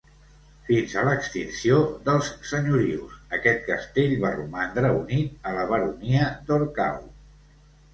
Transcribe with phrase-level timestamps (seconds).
[0.69, 7.03] Fins a l'extinció dels senyorius, aquest castell va romandre unit a la baronia d'Orcau.